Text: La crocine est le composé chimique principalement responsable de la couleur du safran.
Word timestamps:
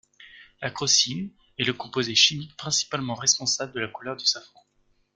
La 0.63 0.71
crocine 0.71 1.29
est 1.59 1.63
le 1.63 1.73
composé 1.73 2.15
chimique 2.15 2.57
principalement 2.57 3.13
responsable 3.13 3.73
de 3.73 3.81
la 3.81 3.87
couleur 3.87 4.17
du 4.17 4.25
safran. 4.25 4.65